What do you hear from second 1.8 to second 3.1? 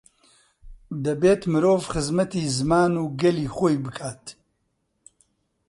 خزمەتی زمان و